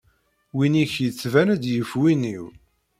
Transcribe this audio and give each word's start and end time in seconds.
Win-ik 0.55 0.93
yettban-d 1.03 1.63
yif 1.73 1.91
win-iw. 2.01 2.45